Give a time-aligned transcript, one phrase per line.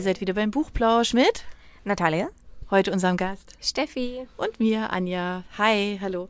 [0.00, 1.44] ihr seid wieder beim Buchplausch mit
[1.84, 2.30] Natalia.
[2.70, 3.50] Heute unserem Gast.
[3.60, 4.28] Steffi.
[4.36, 5.42] Und mir, Anja.
[5.58, 6.28] Hi, hallo.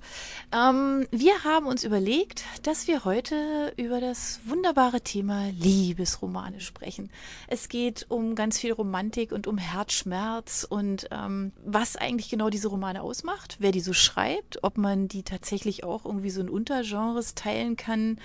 [0.54, 7.10] Ähm, wir haben uns überlegt, dass wir heute über das wunderbare Thema Liebesromane sprechen.
[7.46, 12.68] Es geht um ganz viel Romantik und um Herzschmerz und ähm, was eigentlich genau diese
[12.68, 17.34] Romane ausmacht, wer die so schreibt, ob man die tatsächlich auch irgendwie so in Untergenres
[17.34, 18.18] teilen kann.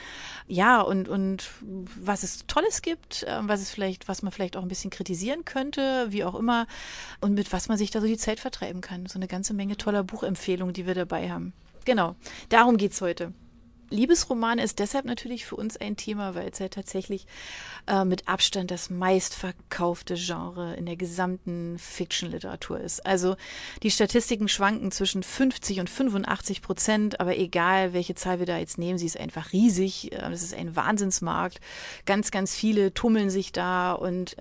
[0.47, 4.61] Ja, und, und was es Tolles gibt, äh, was es vielleicht, was man vielleicht auch
[4.61, 6.65] ein bisschen kritisieren könnte, wie auch immer,
[7.19, 9.05] und mit was man sich da so die Zeit vertreiben kann.
[9.05, 11.53] So eine ganze Menge toller Buchempfehlungen, die wir dabei haben.
[11.85, 12.15] Genau,
[12.49, 13.33] darum geht es heute.
[13.89, 17.27] Liebesromane ist deshalb natürlich für uns ein Thema, weil es ja tatsächlich
[17.87, 23.05] äh, mit Abstand das meistverkaufte Genre in der gesamten Fiction-Literatur ist.
[23.05, 23.35] Also
[23.83, 28.77] die Statistiken schwanken zwischen 50 und 85 Prozent, aber egal, welche Zahl wir da jetzt
[28.77, 30.11] nehmen, sie ist einfach riesig.
[30.11, 31.59] Äh, das ist ein Wahnsinnsmarkt.
[32.05, 34.35] Ganz, ganz viele tummeln sich da und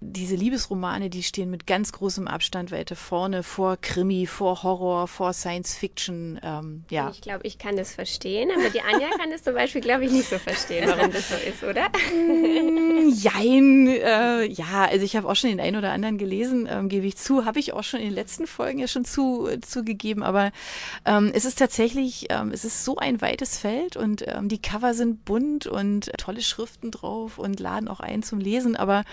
[0.00, 5.32] diese Liebesromane, die stehen mit ganz großem Abstand weiter vorne vor Krimi, vor Horror, vor
[5.32, 6.38] Science Fiction.
[6.42, 7.10] Ähm, ja.
[7.10, 10.12] Ich glaube, ich kann das verstehen, aber die Anja kann das zum Beispiel, glaube ich,
[10.12, 11.88] nicht so verstehen, warum das so ist, oder?
[12.14, 16.90] Mm, jein, äh, ja, also ich habe auch schon den einen oder anderen gelesen, ähm,
[16.90, 19.60] gebe ich zu, habe ich auch schon in den letzten Folgen ja schon zu, äh,
[19.60, 20.52] zugegeben, aber
[21.06, 24.92] ähm, es ist tatsächlich, ähm, es ist so ein weites Feld und ähm, die Cover
[24.92, 29.04] sind bunt und tolle Schriften drauf und laden auch ein zum Lesen, aber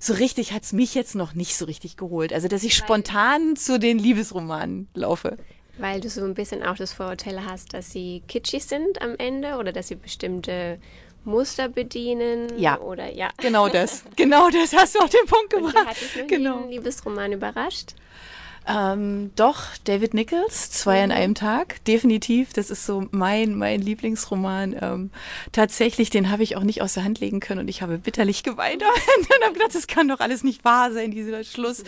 [0.00, 2.32] so richtig richtig hat es mich jetzt noch nicht so richtig geholt.
[2.32, 5.36] Also, dass ich Weil spontan zu den Liebesromanen laufe.
[5.78, 9.56] Weil du so ein bisschen auch das Vorurteil hast, dass sie kitschig sind am Ende
[9.56, 10.78] oder dass sie bestimmte
[11.24, 12.58] Muster bedienen.
[12.58, 12.78] Ja.
[12.80, 13.30] Oder ja.
[13.38, 14.04] Genau das.
[14.16, 15.76] Genau das hast du auf den Punkt gebracht.
[15.76, 16.68] Und hat dich noch genau.
[16.68, 17.94] Liebesroman überrascht?
[18.66, 21.04] Ähm, doch, David Nichols, zwei mhm.
[21.04, 22.52] an einem Tag, definitiv.
[22.52, 24.76] Das ist so mein, mein Lieblingsroman.
[24.80, 25.10] Ähm,
[25.50, 28.42] tatsächlich, den habe ich auch nicht aus der Hand legen können und ich habe bitterlich
[28.42, 31.82] geweint und habe gedacht, das kann doch alles nicht wahr sein, dieser Schluss,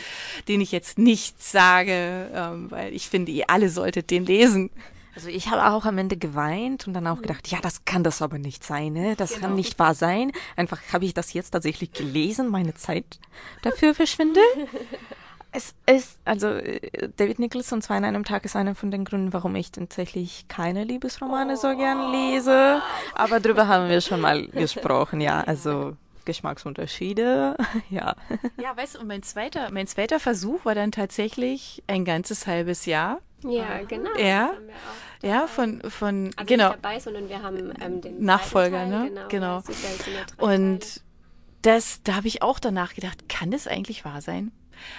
[0.49, 4.71] den ich jetzt nicht sage, ähm, weil ich finde, ihr alle solltet den lesen.
[5.15, 8.21] Also ich habe auch am Ende geweint und dann auch gedacht, ja, das kann das
[8.21, 9.15] aber nicht sein, ne?
[9.15, 9.43] Das genau.
[9.43, 10.33] kann nicht wahr sein.
[10.57, 13.21] Einfach habe ich das jetzt tatsächlich gelesen, meine Zeit
[13.63, 14.41] dafür verschwinde.
[15.57, 16.81] Es ist, also äh,
[17.17, 20.83] David Nicholson zwei in einem Tag ist einer von den Gründen, warum ich tatsächlich keine
[20.83, 21.57] Liebesromane oh.
[21.57, 22.83] so gern lese.
[23.15, 25.43] Aber darüber haben wir schon mal gesprochen, ja.
[25.43, 27.57] Also Geschmacksunterschiede,
[27.91, 28.17] ja.
[28.61, 32.87] Ja, weißt du, und mein zweiter, mein zweiter Versuch war dann tatsächlich ein ganzes halbes
[32.87, 33.21] Jahr.
[33.45, 34.11] Ja, genau.
[34.19, 34.55] Ja,
[35.23, 36.71] ja, von, von also genau.
[36.71, 39.27] Nicht dabei, sondern wir haben ähm, den Nachfolger, Teil, ne?
[39.29, 39.63] Genau.
[39.63, 39.63] genau.
[40.39, 41.03] Und
[41.63, 44.51] das, da habe ich auch danach gedacht, kann das eigentlich wahr sein?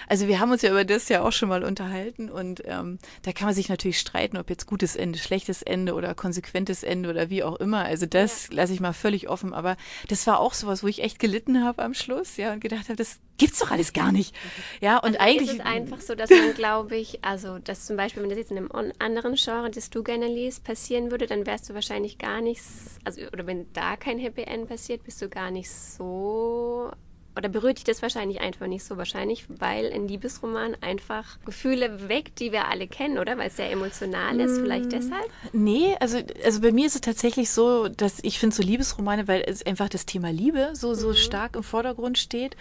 [0.07, 3.31] Also wir haben uns ja über das ja auch schon mal unterhalten und ähm, da
[3.31, 7.29] kann man sich natürlich streiten, ob jetzt gutes Ende, schlechtes Ende oder konsequentes Ende oder
[7.29, 7.85] wie auch immer.
[7.85, 8.55] Also das ja.
[8.55, 9.53] lasse ich mal völlig offen.
[9.53, 9.77] Aber
[10.07, 12.95] das war auch sowas, wo ich echt gelitten habe am Schluss, ja, und gedacht habe,
[12.95, 14.35] das gibt's doch alles gar nicht.
[14.81, 17.97] Ja, und also eigentlich ist es einfach so, dass man, glaube ich, also dass zum
[17.97, 21.45] Beispiel, wenn das jetzt in einem anderen Genre, das du gerne liest, passieren würde, dann
[21.45, 25.29] wärst du wahrscheinlich gar nichts, also oder wenn da kein Happy End passiert, bist du
[25.29, 26.91] gar nicht so
[27.35, 32.39] oder berührt dich das wahrscheinlich einfach nicht so wahrscheinlich, weil ein Liebesroman einfach Gefühle weckt,
[32.39, 33.37] die wir alle kennen, oder?
[33.37, 35.25] Weil es sehr emotional ist, vielleicht mm, deshalb?
[35.53, 39.43] Nee, also, also bei mir ist es tatsächlich so, dass ich finde so Liebesromane, weil
[39.45, 41.15] es einfach das Thema Liebe so, so mhm.
[41.15, 42.55] stark im Vordergrund steht.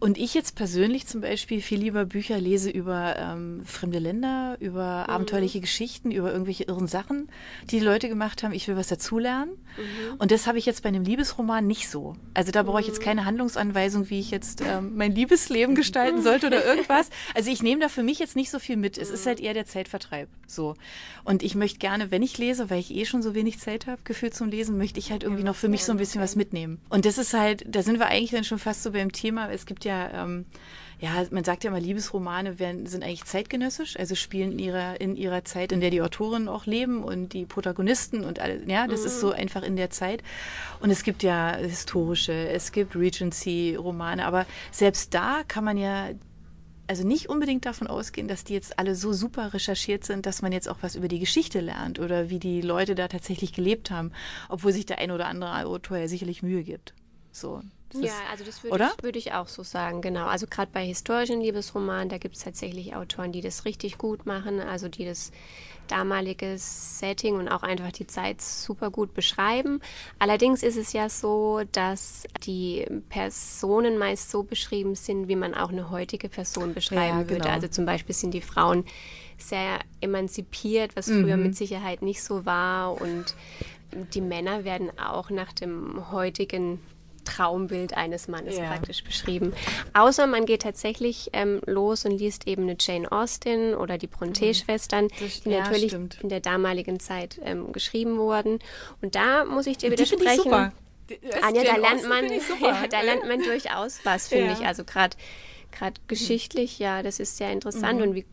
[0.00, 5.04] Und ich jetzt persönlich zum Beispiel viel lieber Bücher lese über ähm, fremde Länder, über
[5.06, 5.14] mhm.
[5.14, 7.28] abenteuerliche Geschichten, über irgendwelche irren Sachen,
[7.70, 8.52] die die Leute gemacht haben.
[8.52, 9.50] Ich will was dazulernen.
[9.76, 10.16] Mhm.
[10.18, 12.16] Und das habe ich jetzt bei einem Liebesroman nicht so.
[12.34, 13.04] Also da brauche ich jetzt mhm.
[13.04, 17.10] keine Handlungsanweisung, wie wie ich jetzt ähm, mein Liebesleben gestalten sollte oder irgendwas.
[17.34, 18.96] Also ich nehme da für mich jetzt nicht so viel mit.
[18.96, 20.28] Es ist halt eher der Zeitvertreib.
[20.46, 20.76] So.
[21.24, 24.00] Und ich möchte gerne, wenn ich lese, weil ich eh schon so wenig Zeit habe,
[24.04, 26.80] gefühlt zum Lesen, möchte ich halt irgendwie noch für mich so ein bisschen was mitnehmen.
[26.90, 29.50] Und das ist halt, da sind wir eigentlich dann schon fast so beim Thema.
[29.50, 30.46] Es gibt ja ähm,
[31.04, 35.16] ja, man sagt ja immer, Liebesromane werden, sind eigentlich zeitgenössisch, also spielen in ihrer, in
[35.16, 39.00] ihrer Zeit, in der die Autoren auch leben und die Protagonisten und alles, ja, das
[39.00, 39.06] mhm.
[39.06, 39.34] ist so mhm.
[39.34, 40.22] einfach in der Zeit.
[40.80, 46.08] Und es gibt ja historische, es gibt Regency-Romane, aber selbst da kann man ja
[46.86, 50.52] also nicht unbedingt davon ausgehen, dass die jetzt alle so super recherchiert sind, dass man
[50.52, 54.12] jetzt auch was über die Geschichte lernt oder wie die Leute da tatsächlich gelebt haben,
[54.48, 56.94] obwohl sich der ein oder andere Autor ja sicherlich Mühe gibt.
[57.34, 57.60] So,
[57.94, 60.26] ja, also das würde ich, würd ich auch so sagen, genau.
[60.26, 64.60] Also gerade bei historischen Liebesromanen, da gibt es tatsächlich Autoren, die das richtig gut machen,
[64.60, 65.32] also die das
[65.88, 69.80] damalige Setting und auch einfach die Zeit super gut beschreiben.
[70.18, 75.70] Allerdings ist es ja so, dass die Personen meist so beschrieben sind, wie man auch
[75.70, 77.30] eine heutige Person beschreiben ja, genau.
[77.30, 77.50] würde.
[77.50, 78.84] Also zum Beispiel sind die Frauen
[79.36, 81.42] sehr emanzipiert, was früher mhm.
[81.44, 83.34] mit Sicherheit nicht so war und
[84.14, 86.80] die Männer werden auch nach dem heutigen
[87.24, 88.66] Traumbild eines Mannes ja.
[88.66, 89.52] praktisch beschrieben.
[89.92, 95.08] Außer man geht tatsächlich ähm, los und liest eben eine Jane Austen oder die Bronte-Schwestern,
[95.44, 96.18] die ja, natürlich stimmt.
[96.22, 98.58] in der damaligen Zeit ähm, geschrieben wurden.
[99.02, 100.24] Und da muss ich dir widersprechen.
[100.26, 100.72] Ich super.
[101.42, 102.24] Anja, da lernt man,
[102.60, 104.66] ja, da lernt man durchaus was, finde ich.
[104.66, 105.16] Also gerade
[105.70, 108.08] gerade geschichtlich, ja, das ist sehr interessant mhm.
[108.08, 108.24] und wie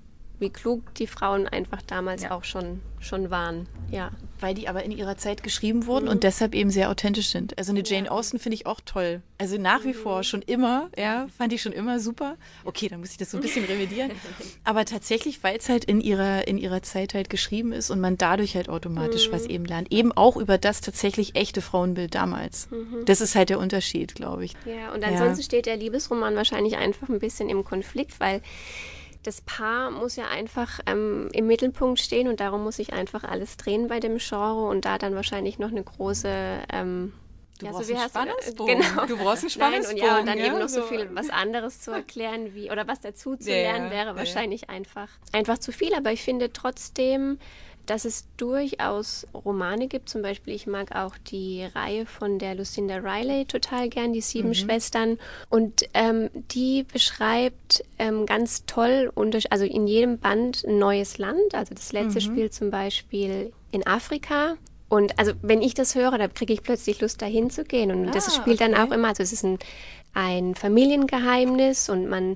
[0.41, 2.31] wie klug die Frauen einfach damals ja.
[2.31, 3.67] auch schon, schon waren.
[3.91, 4.11] Ja.
[4.41, 6.11] Weil die aber in ihrer Zeit geschrieben wurden mhm.
[6.11, 7.57] und deshalb eben sehr authentisch sind.
[7.57, 8.11] Also eine Jane ja.
[8.11, 9.21] Austen finde ich auch toll.
[9.37, 9.93] Also nach wie mhm.
[9.93, 12.35] vor schon immer, ja, fand ich schon immer super.
[12.65, 14.11] Okay, dann muss ich das so ein bisschen revidieren.
[14.63, 18.17] aber tatsächlich, weil es halt in ihrer, in ihrer Zeit halt geschrieben ist und man
[18.17, 19.33] dadurch halt automatisch mhm.
[19.33, 19.91] was eben lernt.
[19.91, 22.69] Eben auch über das tatsächlich echte Frauenbild damals.
[22.71, 23.05] Mhm.
[23.05, 24.53] Das ist halt der Unterschied, glaube ich.
[24.65, 25.45] Ja, und ansonsten ja.
[25.45, 28.41] steht der Liebesroman wahrscheinlich einfach ein bisschen im Konflikt, weil
[29.23, 33.57] das Paar muss ja einfach ähm, im Mittelpunkt stehen und darum muss ich einfach alles
[33.57, 37.13] drehen bei dem Genre und da dann wahrscheinlich noch eine große ähm,
[37.61, 38.79] Du ja, brauchst so einen Spannungsbogen.
[38.79, 39.05] Genau.
[39.05, 39.97] Du brauchst einen Spannungsbogen.
[39.99, 42.55] Nein, und ja, und dann ja, eben noch so, so viel was anderes zu erklären,
[42.55, 45.93] wie oder was dazu zu lernen, wäre wahrscheinlich einfach, einfach zu viel.
[45.93, 47.37] Aber ich finde trotzdem,
[47.85, 50.09] dass es durchaus Romane gibt.
[50.09, 54.49] Zum Beispiel, ich mag auch die Reihe von der Lucinda Riley total gern, die Sieben
[54.49, 54.53] mhm.
[54.53, 55.17] Schwestern.
[55.49, 59.11] Und ähm, die beschreibt ähm, ganz toll,
[59.49, 61.53] also in jedem Band ein neues Land.
[61.53, 62.33] Also das letzte mhm.
[62.33, 64.57] spielt zum Beispiel in Afrika.
[64.89, 67.91] Und also wenn ich das höre, da kriege ich plötzlich Lust, dahin zu gehen.
[67.91, 68.71] Und ah, das spielt okay.
[68.71, 69.57] dann auch immer, also es ist ein,
[70.13, 72.35] ein Familiengeheimnis und man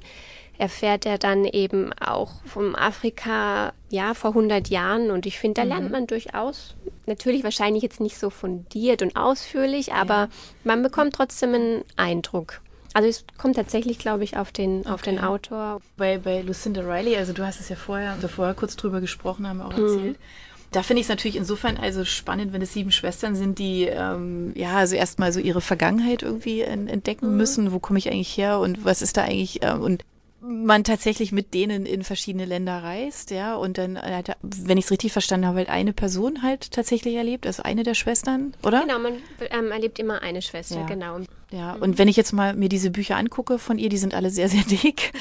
[0.57, 5.11] erfährt er dann eben auch vom Afrika, ja, vor 100 Jahren.
[5.11, 5.69] Und ich finde, da mhm.
[5.69, 6.75] lernt man durchaus,
[7.05, 10.29] natürlich wahrscheinlich jetzt nicht so fundiert und ausführlich, aber ja.
[10.63, 12.61] man bekommt trotzdem einen Eindruck.
[12.93, 14.89] Also es kommt tatsächlich, glaube ich, auf den, okay.
[14.89, 15.81] auf den Autor.
[15.97, 19.47] Bei, bei Lucinda Riley, also du hast es ja vorher, wir vorher kurz drüber gesprochen
[19.47, 20.17] haben, auch erzählt.
[20.17, 20.23] Mhm.
[20.71, 24.51] Da finde ich es natürlich insofern also spannend, wenn es sieben Schwestern sind, die ähm,
[24.55, 27.37] ja also erstmal so ihre Vergangenheit irgendwie entdecken mhm.
[27.37, 27.71] müssen.
[27.71, 29.63] Wo komme ich eigentlich her und was ist da eigentlich?
[29.63, 30.03] Äh, und
[30.47, 33.99] man tatsächlich mit denen in verschiedene Länder reist, ja, und dann,
[34.41, 37.95] wenn ich es richtig verstanden habe, halt eine Person halt tatsächlich erlebt, also eine der
[37.95, 38.81] Schwestern, oder?
[38.81, 39.13] Genau, man
[39.51, 40.85] ähm, erlebt immer eine Schwester, ja.
[40.85, 41.19] genau.
[41.55, 44.29] Ja, und wenn ich jetzt mal mir diese Bücher angucke von ihr, die sind alle
[44.29, 45.13] sehr, sehr dick.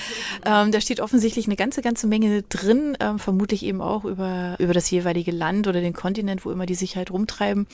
[0.45, 4.73] Ähm, da steht offensichtlich eine ganze, ganze Menge drin, ähm, vermutlich eben auch über, über
[4.73, 7.69] das jeweilige Land oder den Kontinent, wo immer die sich halt rumtreiben.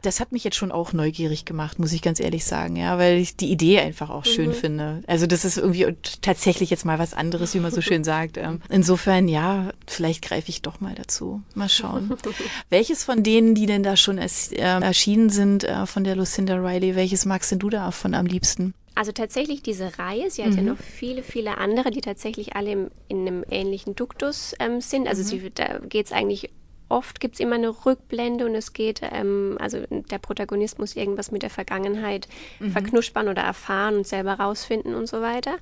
[0.00, 3.18] Das hat mich jetzt schon auch neugierig gemacht, muss ich ganz ehrlich sagen, ja, weil
[3.18, 4.54] ich die Idee einfach auch schön mhm.
[4.54, 5.02] finde.
[5.06, 8.38] Also das ist irgendwie tatsächlich jetzt mal was anderes, wie man so schön sagt.
[8.38, 11.42] Ähm, insofern, ja, vielleicht greife ich doch mal dazu.
[11.54, 12.14] Mal schauen.
[12.70, 16.54] welches von denen, die denn da schon es, äh, erschienen sind, äh, von der Lucinda
[16.54, 18.74] Riley, welches magst denn du da davon am liebsten?
[18.94, 20.56] Also tatsächlich diese Reihe, sie hat mhm.
[20.56, 25.06] ja noch viele, viele andere, die tatsächlich alle im, in einem ähnlichen Duktus ähm, sind.
[25.06, 25.40] Also mhm.
[25.40, 26.50] sie, da geht es eigentlich
[26.88, 31.32] oft gibt es immer eine Rückblende und es geht, ähm, also der Protagonist muss irgendwas
[31.32, 32.28] mit der Vergangenheit
[32.60, 32.70] mhm.
[32.70, 35.56] verknuspern oder erfahren und selber rausfinden und so weiter.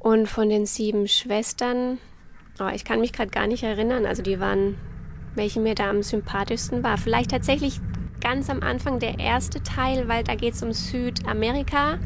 [0.00, 1.98] Und von den sieben Schwestern,
[2.58, 4.76] oh, ich kann mich gerade gar nicht erinnern, also die waren,
[5.36, 6.98] welche mir da am sympathischsten war.
[6.98, 7.80] Vielleicht tatsächlich
[8.24, 11.98] ganz am Anfang der erste Teil, weil da geht es um Südamerika.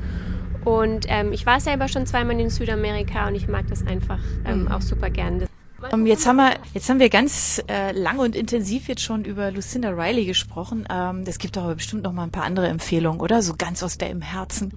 [0.64, 4.62] Und ähm, ich war selber schon zweimal in Südamerika und ich mag das einfach ähm,
[4.62, 4.68] mhm.
[4.68, 5.46] auch super gern.
[5.92, 9.52] Ähm, jetzt haben wir, jetzt haben wir ganz äh, lang und intensiv jetzt schon über
[9.52, 10.86] Lucinda Riley gesprochen.
[10.90, 13.40] Ähm, es gibt aber bestimmt noch mal ein paar andere Empfehlungen, oder?
[13.40, 14.72] So ganz aus der im Herzen.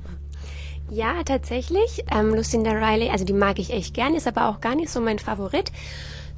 [0.92, 2.04] Ja, tatsächlich.
[2.12, 5.02] Ähm, Lucinda Riley, also die mag ich echt gern, ist aber auch gar nicht so
[5.02, 5.72] mein Favorit,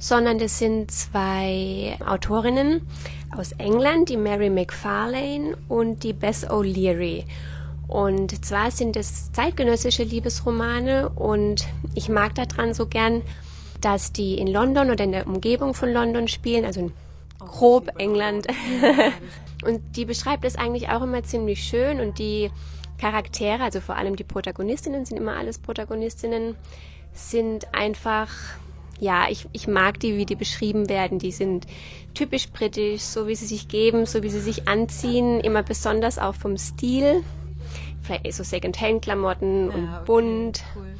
[0.04, 2.82] sondern das sind zwei Autorinnen,
[3.34, 7.24] aus England, die Mary McFarlane und die Bess O'Leary.
[7.88, 13.22] Und zwar sind es zeitgenössische Liebesromane und ich mag daran so gern,
[13.80, 16.90] dass die in London oder in der Umgebung von London spielen, also
[17.38, 18.46] grob England.
[19.64, 22.50] und die beschreibt es eigentlich auch immer ziemlich schön und die
[22.98, 26.56] Charaktere, also vor allem die Protagonistinnen, sind immer alles Protagonistinnen,
[27.14, 28.28] sind einfach
[29.04, 31.18] ja, ich, ich mag die, wie die beschrieben werden.
[31.18, 31.66] Die sind
[32.14, 36.34] typisch britisch, so wie sie sich geben, so wie sie sich anziehen, immer besonders auch
[36.34, 37.22] vom Stil.
[38.02, 40.64] Vielleicht so Second-Hand-Klamotten ja, und okay, bunt.
[40.74, 40.94] Cool.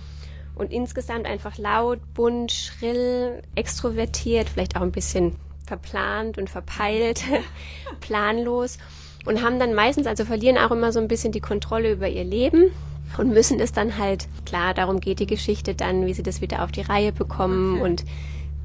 [0.54, 5.34] Und insgesamt einfach laut, bunt, schrill, extrovertiert, vielleicht auch ein bisschen
[5.66, 7.24] verplant und verpeilt,
[8.00, 8.78] planlos.
[9.24, 12.24] Und haben dann meistens, also verlieren auch immer so ein bisschen die Kontrolle über ihr
[12.24, 12.70] Leben
[13.18, 16.62] und müssen es dann halt, klar, darum geht die Geschichte dann, wie sie das wieder
[16.62, 17.82] auf die Reihe bekommen okay.
[17.82, 18.04] und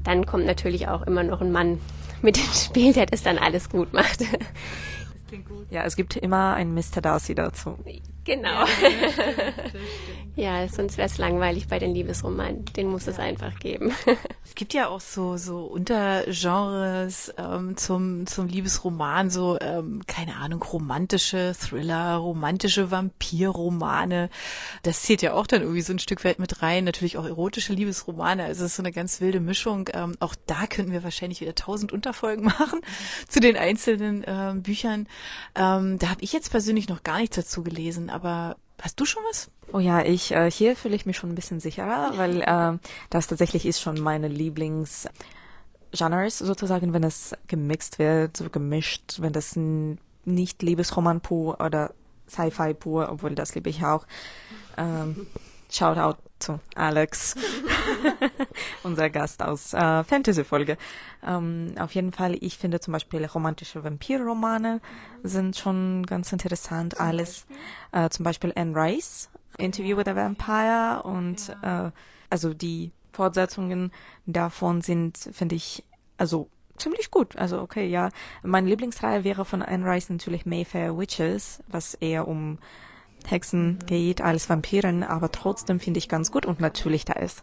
[0.04, 1.78] dann kommt natürlich auch immer noch ein Mann
[2.22, 4.24] mit ins Spiel, der das dann alles gut macht.
[5.70, 7.00] Ja, es gibt immer einen Mr.
[7.00, 7.78] Darcy dazu.
[8.24, 8.64] Genau.
[10.36, 12.64] Ja, ja sonst wäre es langweilig bei den Liebesromanen.
[12.76, 13.12] Den muss ja.
[13.12, 13.92] es einfach geben.
[14.50, 20.60] Es gibt ja auch so so Untergenres ähm, zum zum Liebesroman, so ähm, keine Ahnung
[20.60, 24.28] romantische Thriller, romantische Vampirromane.
[24.82, 26.82] Das zählt ja auch dann irgendwie so ein Stück weit mit rein.
[26.82, 28.42] Natürlich auch erotische Liebesromane.
[28.42, 29.88] Also es ist so eine ganz wilde Mischung.
[29.94, 32.80] Ähm, auch da könnten wir wahrscheinlich wieder tausend Unterfolgen machen
[33.28, 35.06] zu den einzelnen ähm, Büchern.
[35.54, 39.22] Ähm, da habe ich jetzt persönlich noch gar nichts dazu gelesen, aber Hast du schon
[39.28, 39.50] was?
[39.72, 42.78] Oh ja, ich äh, hier fühle ich mich schon ein bisschen sicherer, weil äh,
[43.10, 45.06] das tatsächlich ist schon meine Lieblings
[45.92, 49.58] Genres sozusagen, wenn es gemixt wird, so gemischt, wenn das
[50.24, 51.92] nicht Liebesroman pur oder
[52.28, 54.06] Sci-Fi pur, obwohl das liebe ich auch.
[54.76, 55.26] Ähm,
[55.70, 57.36] Shoutout zu Alex,
[58.82, 60.76] unser Gast aus äh, Fantasy-Folge.
[61.26, 64.80] Ähm, auf jeden Fall, ich finde zum Beispiel romantische Vampirromane
[65.22, 66.96] sind schon ganz interessant.
[66.96, 68.06] Zum Alles, Beispiel?
[68.06, 71.88] Äh, zum Beispiel Anne Rice, Interview with a Vampire und ja.
[71.88, 71.90] äh,
[72.30, 73.92] also die Fortsetzungen
[74.26, 75.84] davon sind, finde ich,
[76.16, 77.36] also ziemlich gut.
[77.36, 78.08] Also okay, ja.
[78.42, 82.58] Meine Lieblingsreihe wäre von Anne Rice natürlich Mayfair Witches, was eher um
[83.26, 87.42] Hexen geht als Vampiren, aber trotzdem finde ich ganz gut und natürlich da ist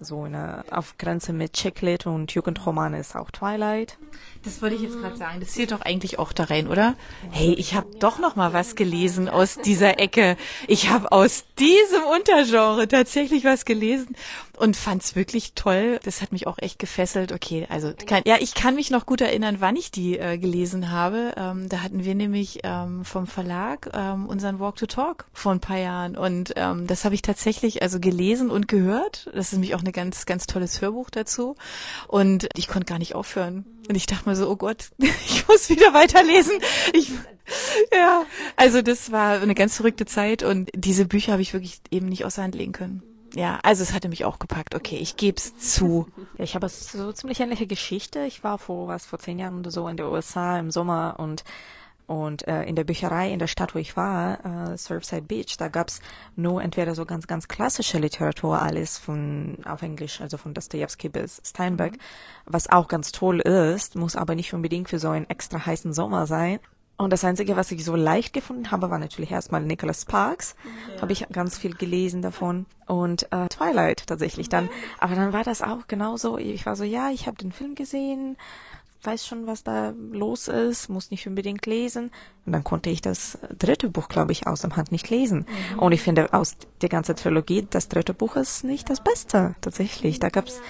[0.00, 3.98] so eine auf Grenze mit Chicklit und Jugendromane ist auch Twilight.
[4.44, 5.40] Das wollte ich jetzt gerade sagen.
[5.40, 6.94] Das zählt doch eigentlich auch da rein, oder?
[7.30, 10.36] Hey, ich habe doch noch mal was gelesen aus dieser Ecke.
[10.68, 14.14] Ich habe aus diesem Untergenre tatsächlich was gelesen
[14.58, 16.00] und fand's wirklich toll.
[16.02, 17.32] Das hat mich auch echt gefesselt.
[17.32, 20.90] Okay, also kann, ja, ich kann mich noch gut erinnern, wann ich die äh, gelesen
[20.90, 21.32] habe.
[21.36, 25.60] Ähm, da hatten wir nämlich ähm, vom Verlag ähm, unseren Walk to Talk vor ein
[25.60, 29.30] paar Jahren und ähm, das habe ich tatsächlich also gelesen und gehört.
[29.34, 31.56] Das ist nämlich auch eine ganz ganz tolles Hörbuch dazu
[32.08, 33.64] und ich konnte gar nicht aufhören.
[33.88, 36.52] Und ich dachte mir so, oh Gott, ich muss wieder weiterlesen.
[36.92, 37.10] Ich,
[37.92, 38.24] ja,
[38.56, 42.24] also das war eine ganz verrückte Zeit und diese Bücher habe ich wirklich eben nicht
[42.24, 43.02] außer Hand legen können.
[43.34, 44.74] Ja, also es hatte mich auch gepackt.
[44.74, 46.06] Okay, ich geb's zu.
[46.36, 48.20] Ja, ich habe so ziemlich ähnliche Geschichte.
[48.20, 51.44] Ich war vor was vor zehn Jahren oder so in der USA im Sommer und
[52.08, 55.68] und äh, in der Bücherei in der Stadt, wo ich war, äh, Surfside Beach, da
[55.68, 56.00] gab's
[56.36, 61.42] nur entweder so ganz, ganz klassische Literatur, alles von auf Englisch, also von Dostoevsky bis
[61.44, 61.98] Steinbeck, mhm.
[62.46, 66.26] was auch ganz toll ist, muss aber nicht unbedingt für so einen extra heißen Sommer
[66.26, 66.60] sein.
[66.98, 70.56] Und das Einzige, was ich so leicht gefunden habe, war natürlich erstmal Nicholas Sparks.
[70.96, 71.02] Ja.
[71.02, 72.66] Habe ich ganz viel gelesen davon.
[72.86, 74.68] Und äh, Twilight tatsächlich dann.
[74.98, 76.38] Aber dann war das auch genauso.
[76.38, 78.36] Ich war so, ja, ich habe den Film gesehen,
[79.02, 82.10] weiß schon, was da los ist, muss nicht unbedingt lesen.
[82.44, 85.46] Und dann konnte ich das dritte Buch, glaube ich, aus dem Hand nicht lesen.
[85.74, 85.78] Mhm.
[85.78, 90.18] Und ich finde, aus der ganzen Trilogie, das dritte Buch ist nicht das Beste, tatsächlich.
[90.18, 90.60] Da gab's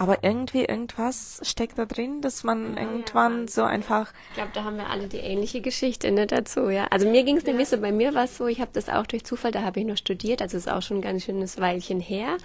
[0.00, 3.48] aber irgendwie irgendwas steckt da drin, dass man ja, irgendwann ja.
[3.48, 4.10] so einfach.
[4.30, 6.86] Ich glaube, da haben wir alle die ähnliche Geschichte ne, dazu, ja.
[6.88, 9.06] Also mir ging es nämlich so, bei mir war es so, ich habe das auch
[9.06, 12.00] durch Zufall, da habe ich noch studiert, also ist auch schon ein ganz schönes Weilchen
[12.00, 12.38] her.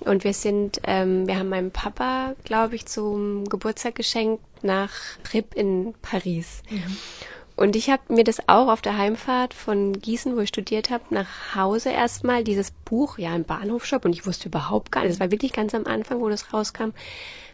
[0.00, 4.90] Und wir sind, ähm, wir haben meinem Papa, glaube ich, zum Geburtstag geschenkt nach
[5.22, 6.62] Trip in Paris.
[6.68, 6.96] Mhm.
[7.56, 11.04] Und ich habe mir das auch auf der Heimfahrt von Gießen, wo ich studiert habe,
[11.10, 15.20] nach Hause erstmal dieses Buch, ja, im Bahnhofshop und ich wusste überhaupt gar nicht, das
[15.20, 16.90] war wirklich ganz am Anfang, wo das rauskam,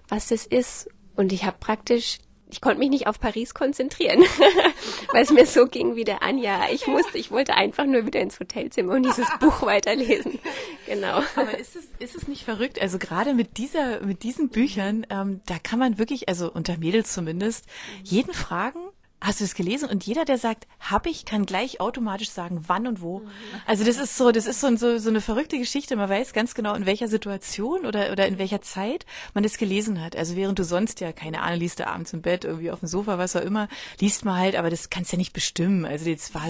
[0.08, 0.88] was das ist.
[1.14, 2.18] Und ich habe praktisch,
[2.50, 4.24] ich konnte mich nicht auf Paris konzentrieren,
[5.12, 6.68] weil es mir so ging wie der Anja.
[6.72, 10.40] Ich musste, ich wollte einfach nur wieder ins Hotelzimmer und dieses Buch weiterlesen.
[10.86, 11.22] Genau.
[11.36, 12.82] Aber ist es, ist es nicht verrückt?
[12.82, 17.12] Also gerade mit dieser, mit diesen Büchern, ähm, da kann man wirklich, also unter Mädels
[17.12, 17.66] zumindest,
[18.02, 18.80] jeden fragen,
[19.22, 19.88] Hast du es gelesen?
[19.88, 23.22] Und jeder, der sagt, hab ich, kann gleich automatisch sagen, wann und wo.
[23.66, 25.94] Also das ist so, das ist so, so, so eine verrückte Geschichte.
[25.94, 30.02] Man weiß ganz genau, in welcher Situation oder, oder in welcher Zeit man das gelesen
[30.02, 30.16] hat.
[30.16, 32.88] Also während du sonst ja, keine Ahnung, liest du abends im Bett, irgendwie auf dem
[32.88, 33.68] Sofa, was auch immer,
[34.00, 35.84] liest man halt, aber das kannst ja nicht bestimmen.
[35.84, 36.42] Also jetzt war,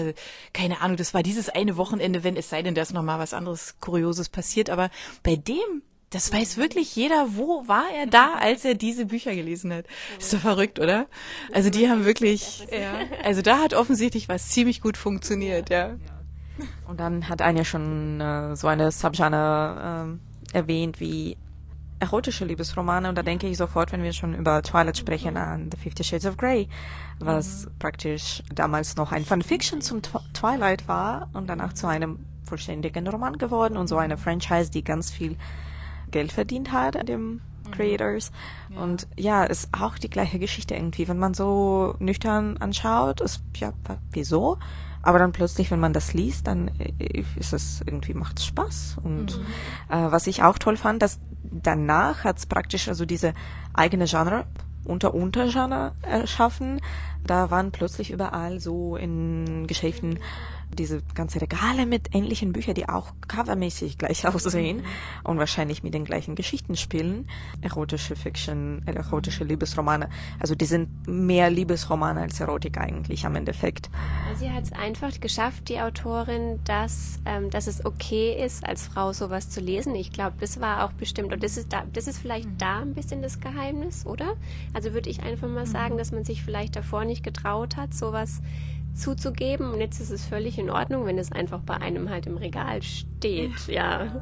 [0.51, 3.35] keine Ahnung, das war dieses eine Wochenende, wenn es sei denn, dass noch mal was
[3.35, 4.71] anderes Kurioses passiert.
[4.71, 4.89] Aber
[5.21, 9.73] bei dem, das weiß wirklich jeder, wo war er da, als er diese Bücher gelesen
[9.73, 9.85] hat.
[10.19, 11.07] Ist doch verrückt, oder?
[11.51, 12.93] Also die haben wirklich, ja,
[13.23, 15.95] also da hat offensichtlich was ziemlich gut funktioniert, ja.
[16.87, 20.19] Und dann hat Anja schon äh, so eine Subgenre
[20.53, 21.35] äh, erwähnt wie
[21.99, 25.77] erotische Liebesromane und da denke ich sofort, wenn wir schon über Twilight sprechen, an The
[25.77, 26.67] Fifty Shades of Grey,
[27.19, 27.71] was mhm.
[27.79, 33.37] praktisch damals noch ein Fanfiction zum Tw Twilight war und danach zu einem vollständigen Roman
[33.37, 35.37] geworden und so eine Franchise, die ganz viel
[36.13, 37.71] Geld verdient hat an dem mhm.
[37.71, 38.31] Creators.
[38.69, 38.81] Ja.
[38.81, 41.09] Und ja, ist auch die gleiche Geschichte irgendwie.
[41.09, 43.73] Wenn man so nüchtern anschaut, ist ja,
[44.11, 44.57] wieso?
[45.01, 48.97] Aber dann plötzlich, wenn man das liest, dann äh, ist es irgendwie macht Spaß.
[49.03, 49.45] Und mhm.
[49.89, 53.33] äh, was ich auch toll fand, dass danach hat es praktisch also diese
[53.73, 54.45] eigene Genre
[54.85, 56.81] unter Untergenre erschaffen,
[57.25, 60.19] Da waren plötzlich überall so in Geschäften
[60.73, 64.83] diese ganze Regale mit ähnlichen Büchern, die auch covermäßig gleich aussehen mhm.
[65.23, 67.27] und wahrscheinlich mit den gleichen Geschichten spielen.
[67.61, 70.09] Erotische Fiction, erotische Liebesromane.
[70.39, 73.89] Also die sind mehr Liebesromane als Erotik eigentlich am Endeffekt.
[74.39, 79.13] Sie hat es einfach geschafft, die Autorin, dass, ähm, dass es okay ist, als Frau
[79.13, 79.95] sowas zu lesen.
[79.95, 82.57] Ich glaube, das war auch bestimmt, und das ist, da, das ist vielleicht mhm.
[82.57, 84.35] da ein bisschen das Geheimnis, oder?
[84.73, 85.71] Also würde ich einfach mal mhm.
[85.71, 88.41] sagen, dass man sich vielleicht davor nicht getraut hat, sowas
[88.93, 89.71] zuzugeben.
[89.71, 92.81] Und jetzt ist es völlig in Ordnung, wenn es einfach bei einem halt im Regal
[92.83, 94.05] steht, ja.
[94.05, 94.13] ja.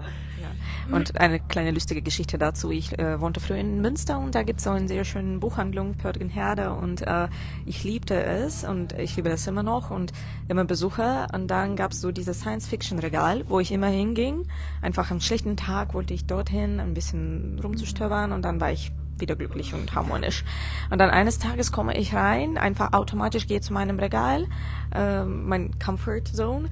[0.91, 2.71] Und eine kleine lustige Geschichte dazu.
[2.71, 5.95] Ich äh, wohnte früher in Münster und da gibt es so eine sehr schöne Buchhandlung,
[5.95, 6.73] Pörtgen Herde.
[6.73, 7.27] Und äh,
[7.65, 10.11] ich liebte es und ich liebe das immer noch und
[10.47, 11.27] immer Besucher.
[11.33, 14.47] Und dann gab es so dieses Science-Fiction-Regal, wo ich immer hinging.
[14.81, 19.35] Einfach am schlechten Tag wollte ich dorthin, ein bisschen rumzustöbern und dann war ich wieder
[19.35, 20.43] glücklich und harmonisch.
[20.89, 24.47] Und dann eines Tages komme ich rein, einfach automatisch gehe zu meinem Regal,
[24.93, 26.69] äh, mein Comfort Zone,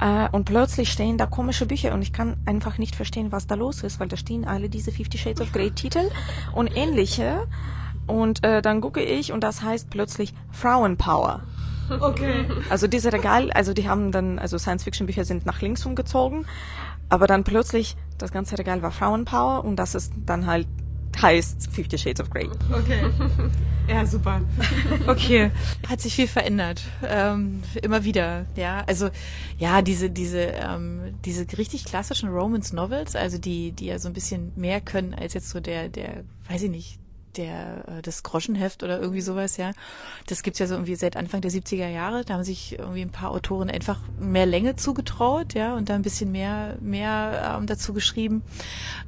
[0.00, 3.54] äh, und plötzlich stehen da komische Bücher und ich kann einfach nicht verstehen, was da
[3.54, 6.10] los ist, weil da stehen alle diese Fifty Shades of Grey Titel
[6.52, 7.46] und ähnliche.
[8.08, 11.42] Und äh, dann gucke ich und das heißt plötzlich Frauenpower.
[12.00, 12.46] Okay.
[12.68, 16.46] Also diese Regal, also die haben dann, also Science-Fiction-Bücher sind nach links umgezogen,
[17.08, 20.66] aber dann plötzlich das ganze Regal war Frauenpower und das ist dann halt
[21.20, 22.48] heißt Fifty Shades of Grey.
[22.72, 23.10] Okay.
[23.88, 24.40] Ja, super.
[25.06, 25.50] Okay.
[25.88, 26.82] Hat sich viel verändert.
[27.06, 28.84] Ähm, immer wieder, ja.
[28.86, 29.10] Also,
[29.58, 34.14] ja, diese, diese, ähm, diese richtig klassischen Romance Novels, also die, die ja so ein
[34.14, 36.98] bisschen mehr können als jetzt so der, der, weiß ich nicht,
[37.36, 39.72] der äh, das Groschenheft oder irgendwie sowas, ja.
[40.26, 42.24] Das gibt's ja so irgendwie seit Anfang der 70er Jahre.
[42.24, 46.02] Da haben sich irgendwie ein paar Autoren einfach mehr Länge zugetraut, ja, und da ein
[46.02, 48.42] bisschen mehr, mehr ähm, dazu geschrieben.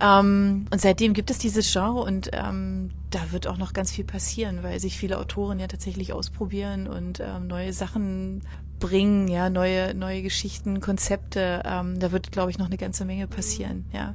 [0.00, 4.04] Ähm, und seitdem gibt es dieses Genre und ähm, da wird auch noch ganz viel
[4.04, 8.42] passieren, weil sich viele Autoren ja tatsächlich ausprobieren und ähm, neue Sachen
[8.80, 11.62] bringen, ja, neue, neue Geschichten, Konzepte.
[11.64, 14.14] Ähm, da wird, glaube ich, noch eine ganze Menge passieren, ja.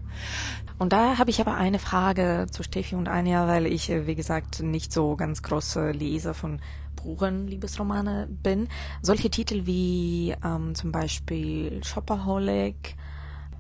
[0.80, 4.16] Und da habe ich aber eine Frage zu Steffi und Anja, weil ich, äh, wie
[4.16, 6.62] gesagt, nicht so ganz große Leser von
[6.96, 8.70] Buchen Liebesromane bin.
[9.02, 12.96] Solche Titel wie ähm, zum Beispiel Shopaholic,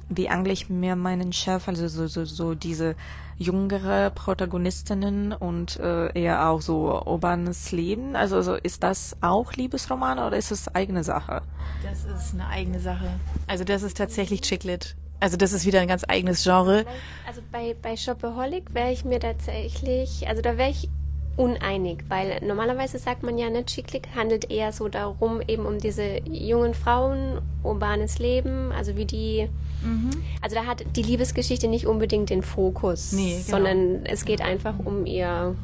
[0.07, 2.95] wie eigentlich mir meinen Chef, also so, so, so diese
[3.37, 8.15] jüngere Protagonistinnen und äh, eher auch so urbanes Leben.
[8.15, 11.41] Also so, ist das auch Liebesromane oder ist es eigene Sache?
[11.83, 13.09] Das ist eine eigene Sache.
[13.45, 14.95] Also das ist tatsächlich Chicklit.
[15.19, 16.85] Also das ist wieder ein ganz eigenes Genre.
[17.27, 20.89] Also bei, bei Shopaholic wäre ich mir tatsächlich, also da wäre ich
[21.35, 26.19] uneinig, weil normalerweise sagt man ja, ne, Chicklick handelt eher so darum, eben um diese
[26.29, 29.47] jungen Frauen, urbanes Leben, also wie die,
[29.81, 30.09] mhm.
[30.41, 33.57] also da hat die Liebesgeschichte nicht unbedingt den Fokus, nee, genau.
[33.57, 35.55] sondern es geht einfach um ihr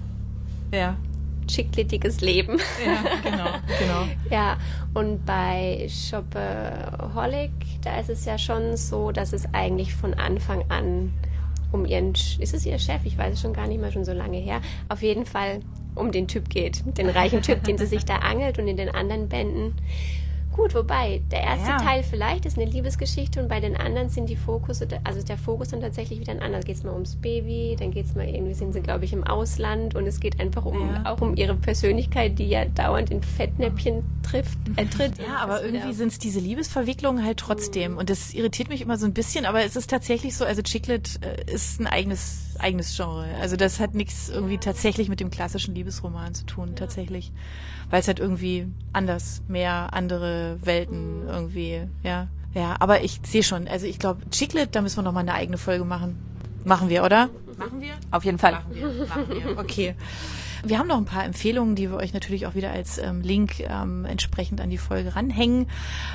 [0.72, 0.98] ja
[1.48, 2.60] chicklitiges Leben.
[2.84, 4.08] Ja, genau, genau.
[4.30, 4.58] ja,
[4.94, 11.14] und bei Shopaholic, da ist es ja schon so, dass es eigentlich von Anfang an
[11.72, 13.02] um ihren, ist es ihr Chef?
[13.06, 14.62] Ich weiß es schon gar nicht mehr, schon so lange her.
[14.90, 15.60] Auf jeden Fall
[15.96, 18.90] um den Typ geht, den reichen Typ, den sie sich da angelt und in den
[18.90, 19.76] anderen Bänden
[20.56, 21.78] Gut, wobei der erste ja.
[21.78, 25.68] Teil vielleicht ist eine Liebesgeschichte und bei den anderen sind die Fokus, also der Fokus
[25.68, 26.62] dann tatsächlich wieder ein anderer.
[26.62, 29.26] Geht es mal ums Baby, dann geht es mal irgendwie, sind sie glaube ich im
[29.26, 31.12] Ausland und es geht einfach um ja.
[31.12, 35.18] auch um ihre Persönlichkeit, die ja dauernd in Fettnäppchen trifft, äh, tritt.
[35.18, 37.98] Ja, aber irgendwie sind es diese Liebesverwicklungen halt trotzdem mhm.
[37.98, 41.20] und das irritiert mich immer so ein bisschen, aber es ist tatsächlich so, also Chicklet
[41.22, 43.28] äh, ist ein eigenes eigenes Genre.
[43.42, 46.76] Also das hat nichts irgendwie tatsächlich mit dem klassischen Liebesroman zu tun, ja.
[46.76, 47.32] tatsächlich
[47.90, 52.28] weil es halt irgendwie anders, mehr andere Welten irgendwie, ja.
[52.54, 55.34] Ja, aber ich sehe schon, also ich glaube, Chiclet, da müssen wir noch mal eine
[55.34, 56.18] eigene Folge machen.
[56.64, 57.30] Machen wir, oder?
[57.58, 57.94] Machen wir?
[58.12, 58.54] Auf jeden Fall.
[58.54, 59.58] Machen wir, machen wir.
[59.58, 59.96] Okay.
[60.64, 63.60] Wir haben noch ein paar Empfehlungen, die wir euch natürlich auch wieder als ähm, Link
[63.60, 65.68] ähm, entsprechend an die Folge ranhängen.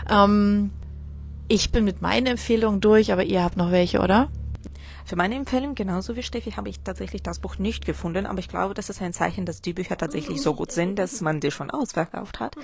[0.09, 0.71] Ähm,
[1.47, 4.29] ich bin mit meinen Empfehlungen durch, aber ihr habt noch welche, oder?
[5.11, 8.47] Für meine Empfehlung, genauso wie Steffi, habe ich tatsächlich das Buch nicht gefunden, aber ich
[8.47, 11.51] glaube, das ist ein Zeichen, dass die Bücher tatsächlich so gut sind, dass man die
[11.51, 12.55] schon ausverkauft hat.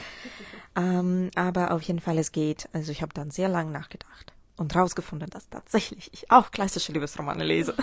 [0.76, 2.68] Ähm, aber auf jeden Fall, es geht.
[2.72, 7.42] Also ich habe dann sehr lange nachgedacht und rausgefunden, dass tatsächlich ich auch klassische Liebesromane
[7.42, 7.74] lese.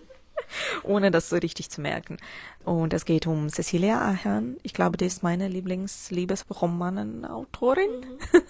[0.82, 2.16] ohne das so richtig zu merken.
[2.64, 4.56] Und es geht um Cecilia Ahern.
[4.64, 8.42] Ich glaube, die ist meine Lieblings-Liebesromanen-Autorin, mhm.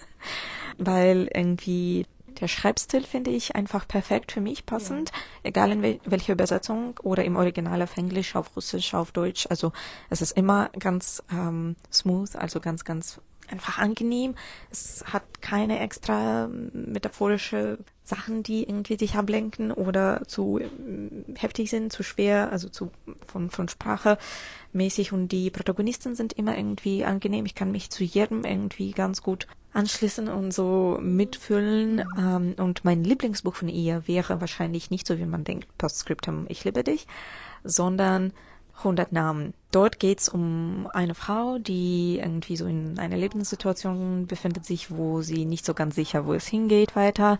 [0.79, 2.07] weil irgendwie
[2.39, 5.17] der Schreibstil finde ich einfach perfekt für mich passend, ja.
[5.43, 9.47] egal in wel welcher Übersetzung oder im Original auf Englisch, auf Russisch, auf Deutsch.
[9.49, 9.71] Also
[10.09, 13.19] es ist immer ganz ähm, smooth, also ganz, ganz
[13.49, 14.35] einfach angenehm.
[14.71, 21.91] Es hat keine extra metaphorische Sachen, die irgendwie dich ablenken oder zu ähm, heftig sind,
[21.91, 22.91] zu schwer, also zu
[23.25, 24.17] von, von Sprache
[24.73, 27.45] mäßig und die Protagonisten sind immer irgendwie angenehm.
[27.45, 32.03] Ich kann mich zu jedem irgendwie ganz gut anschließen und so mitfühlen.
[32.17, 36.63] Ähm, und mein Lieblingsbuch von ihr wäre wahrscheinlich nicht so, wie man denkt, Postscriptum, ich
[36.63, 37.07] liebe dich,
[37.63, 38.33] sondern
[38.79, 39.53] 100 Namen.
[39.71, 45.45] Dort geht's um eine Frau, die irgendwie so in einer Lebenssituation befindet sich, wo sie
[45.45, 47.39] nicht so ganz sicher, wo es hingeht weiter,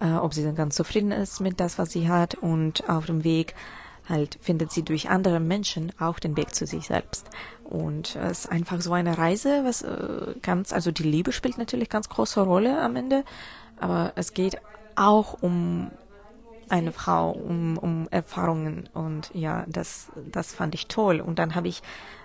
[0.00, 3.24] äh, ob sie dann ganz zufrieden ist mit das, was sie hat und auf dem
[3.24, 3.54] Weg
[4.08, 7.28] halt findet sie durch andere Menschen auch den Weg zu sich selbst.
[7.64, 11.88] Und es ist einfach so eine Reise, was äh, ganz, also die Liebe spielt natürlich
[11.88, 13.24] ganz große Rolle am Ende,
[13.78, 14.58] aber es geht
[14.96, 15.90] auch um
[16.68, 21.20] eine Frau, um, um Erfahrungen und ja, das, das fand ich toll.
[21.20, 21.82] Und dann habe ich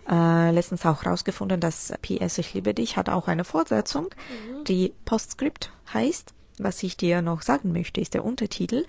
[0.10, 4.64] äh, letztens auch rausgefunden, dass PS Ich liebe dich hat auch eine Fortsetzung, mhm.
[4.64, 6.34] die Postscript heißt.
[6.60, 8.86] Was ich dir noch sagen möchte, ist der Untertitel.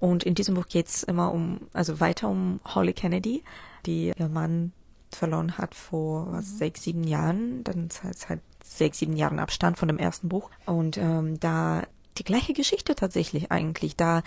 [0.00, 3.42] Und in diesem Buch geht es immer um, also weiter um Holly Kennedy,
[3.86, 4.72] die ihr Mann
[5.12, 6.56] verloren hat vor was, mhm.
[6.56, 7.64] sechs, sieben Jahren.
[7.64, 10.50] Dann ist halt sechs, sieben Jahren Abstand von dem ersten Buch.
[10.64, 11.82] Und ähm, da
[12.16, 13.96] die gleiche Geschichte tatsächlich eigentlich.
[13.96, 14.22] Da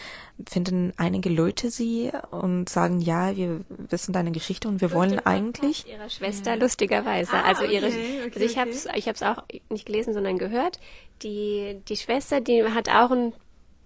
[0.48, 5.88] finden einige Leute sie und sagen, ja, wir wissen deine Geschichte und wir wollen eigentlich.
[5.88, 7.34] Ihrer Schwester, lustigerweise.
[7.34, 10.38] Ah, also ihre, okay, okay, also ich habe es ich hab's auch nicht gelesen, sondern
[10.38, 10.80] gehört.
[11.24, 13.34] Die, die Schwester, die hat auch ein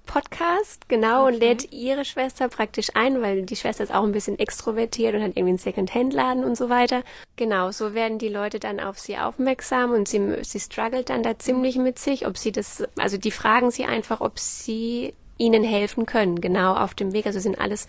[0.06, 1.34] Podcast, genau, okay.
[1.34, 5.22] und lädt ihre Schwester praktisch ein, weil die Schwester ist auch ein bisschen extrovertiert und
[5.22, 7.04] hat irgendwie einen Second-Hand-Laden und so weiter.
[7.36, 11.38] Genau, so werden die Leute dann auf sie aufmerksam und sie, sie struggelt dann da
[11.38, 16.06] ziemlich mit sich, ob sie das, also die fragen sie einfach, ob sie ihnen helfen
[16.06, 17.26] können, genau auf dem Weg.
[17.26, 17.88] Also sind alles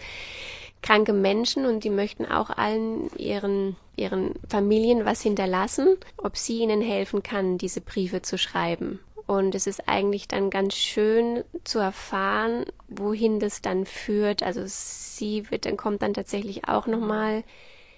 [0.83, 6.81] kranke Menschen und die möchten auch allen ihren, ihren Familien was hinterlassen, ob sie ihnen
[6.81, 9.01] helfen kann, diese Briefe zu schreiben.
[9.27, 14.43] Und es ist eigentlich dann ganz schön zu erfahren, wohin das dann führt.
[14.43, 17.43] Also sie wird dann kommt dann tatsächlich auch nochmal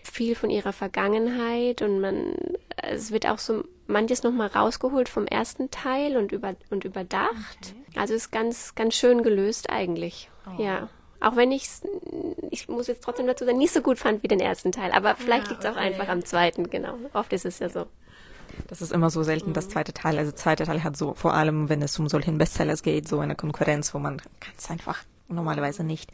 [0.03, 2.35] viel von ihrer Vergangenheit und man
[2.77, 7.59] es wird auch so manches nochmal rausgeholt vom ersten Teil und über und überdacht.
[7.61, 8.01] Okay.
[8.01, 10.31] Also ist ganz ganz schön gelöst eigentlich.
[10.47, 10.63] Oh.
[10.63, 10.89] Ja.
[11.21, 11.69] Auch wenn ich
[12.51, 15.15] ich muss jetzt trotzdem dazu sagen, nicht so gut fand wie den ersten Teil, aber
[15.15, 15.87] vielleicht ja, liegt es auch okay.
[15.87, 16.95] einfach am zweiten, genau.
[17.13, 17.85] Oft ist es ja so.
[18.67, 20.19] Das ist immer so selten, das zweite Teil.
[20.19, 23.35] Also zweite Teil hat so, vor allem wenn es um solchen Bestsellers geht, so eine
[23.35, 24.21] Konkurrenz, wo man
[24.57, 26.11] es einfach normalerweise nicht.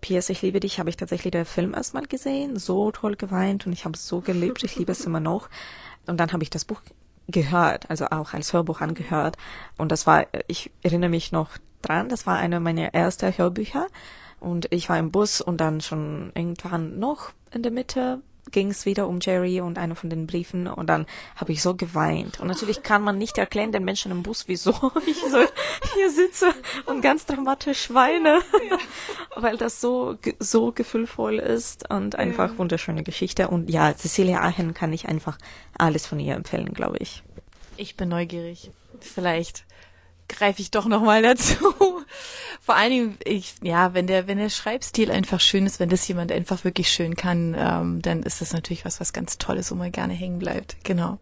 [0.00, 0.28] P.S.
[0.30, 3.84] Ich liebe dich habe ich tatsächlich der Film erstmal gesehen, so toll geweint und ich
[3.84, 5.48] habe es so geliebt, ich liebe es immer noch.
[6.06, 6.80] Und dann habe ich das Buch
[7.28, 9.36] gehört, also auch als Hörbuch angehört.
[9.78, 11.50] Und das war, ich erinnere mich noch
[11.82, 13.86] dran, das war eine meiner ersten Hörbücher.
[14.38, 18.86] Und ich war im Bus und dann schon irgendwann noch in der Mitte ging es
[18.86, 21.06] wieder um Jerry und einer von den Briefen und dann
[21.36, 22.40] habe ich so geweint.
[22.40, 24.72] Und natürlich kann man nicht erklären den Menschen im Bus, wieso
[25.06, 25.38] ich so
[25.94, 26.54] hier sitze
[26.86, 28.78] und ganz dramatisch weine, ja.
[29.36, 32.58] weil das so so gefühlvoll ist und einfach ja.
[32.58, 33.48] wunderschöne Geschichte.
[33.48, 35.38] Und ja, Cecilia Ahen kann ich einfach
[35.76, 37.22] alles von ihr empfehlen, glaube ich.
[37.76, 38.70] Ich bin neugierig.
[39.00, 39.65] Vielleicht
[40.28, 41.56] greife ich doch nochmal dazu.
[42.60, 46.06] Vor allen Dingen, ich, ja, wenn der, wenn der Schreibstil einfach schön ist, wenn das
[46.08, 49.74] jemand einfach wirklich schön kann, ähm, dann ist das natürlich was, was ganz Tolles, wo
[49.74, 50.76] man gerne hängen bleibt.
[50.84, 51.18] Genau.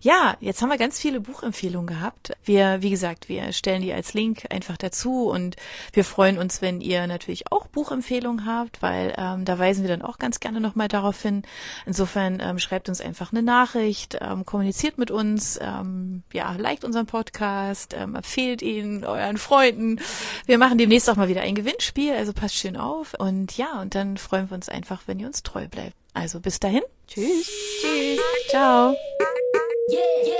[0.00, 2.32] Ja, jetzt haben wir ganz viele Buchempfehlungen gehabt.
[2.44, 5.56] Wir, wie gesagt, wir stellen die als Link einfach dazu und
[5.92, 10.02] wir freuen uns, wenn ihr natürlich auch Buchempfehlungen habt, weil ähm, da weisen wir dann
[10.02, 11.42] auch ganz gerne nochmal darauf hin.
[11.86, 17.06] Insofern ähm, schreibt uns einfach eine Nachricht, ähm, kommuniziert mit uns, ähm, ja, liked unseren
[17.06, 20.00] Podcast, ähm, empfehlt ihn euren Freunden.
[20.46, 23.14] Wir machen demnächst auch mal wieder ein Gewinnspiel, also passt schön auf.
[23.14, 25.94] Und ja, und dann freuen wir uns einfach, wenn ihr uns treu bleibt.
[26.14, 26.82] Also bis dahin.
[27.06, 27.48] Tschüss.
[27.80, 28.20] Tschüss.
[28.48, 28.94] Ciao.
[29.88, 30.36] Yeah, yeah.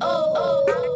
[0.00, 0.62] Oh, oh.
[0.64, 0.91] Oh,